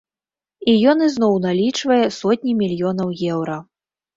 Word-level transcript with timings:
І 0.71 0.73
ён 0.93 1.03
ізноў 1.07 1.35
налічвае 1.45 2.01
сотні 2.19 2.57
мільёнаў 2.63 3.13
еўра. 3.37 3.63